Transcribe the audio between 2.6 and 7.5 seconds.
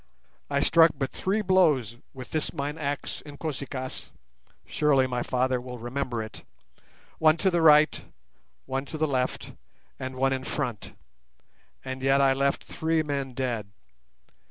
axe Inkosikaas—surely my Father will remember it—one